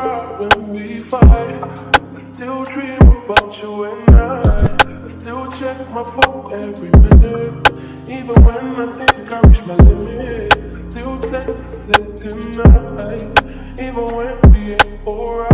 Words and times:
when 0.00 0.70
we 0.72 0.98
fight. 0.98 1.62
I 2.16 2.20
still 2.34 2.62
dream 2.64 3.00
about 3.00 3.56
you 3.62 3.84
and 3.84 4.10
I. 4.10 4.40
I 5.04 5.08
still 5.20 5.46
check 5.48 5.90
my 5.90 6.04
phone 6.20 6.52
every 6.52 6.90
minute. 6.90 7.68
Even 8.08 8.44
when 8.44 8.66
I 8.76 9.06
think 9.06 9.36
I 9.36 9.40
reach 9.48 9.66
my 9.66 9.76
limit. 9.76 10.54
I 10.54 10.90
still 10.90 11.18
text 11.18 11.88
it 11.90 12.28
tonight. 12.28 13.22
Even 13.78 14.06
when 14.16 14.52
we 14.52 14.72
ain't 14.72 15.06
alright. 15.06 15.52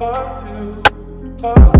I 0.00 0.12
still, 0.40 0.82
I 1.44 1.52
still. 1.52 1.79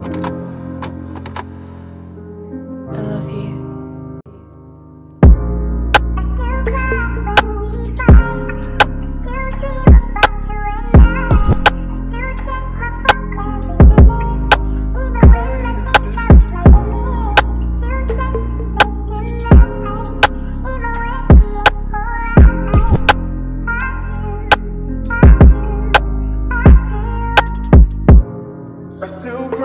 I 0.00 0.33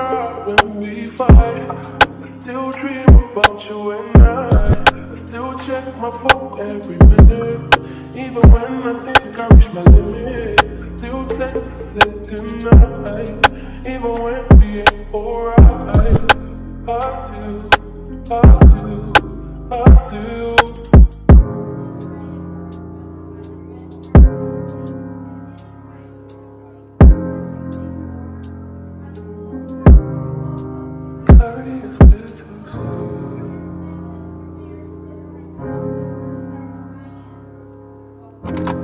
cry 0.10 0.46
when 0.46 0.80
we 0.80 1.06
fight. 1.06 1.30
I 1.30 2.28
still 2.42 2.72
dream 2.72 3.06
about 3.06 3.70
you 3.70 3.92
and 3.92 4.18
I. 4.18 4.50
I 5.12 5.16
still 5.16 5.54
check 5.66 5.86
my 5.98 6.12
phone 6.24 6.60
every 6.60 6.98
minute. 6.98 7.76
Even 8.16 8.46
when 8.52 8.72
I 8.90 9.14
think 9.14 9.40
I 9.40 9.56
reach 9.56 9.74
my 9.74 9.84
limit. 9.84 10.66
I 10.66 10.98
still 10.98 11.26
text 11.28 11.78
to 11.78 11.84
say 11.94 12.10
goodnight. 12.30 13.30
Even 13.86 14.14
when 14.24 14.42
we 14.60 14.80
ain't 14.80 15.14
alright. 15.14 15.60
I 15.60 16.10
still, 17.30 17.70
I 18.32 18.50
still, 18.68 19.14
I 19.72 20.08
still. 20.08 20.89
Soon. 38.46 38.79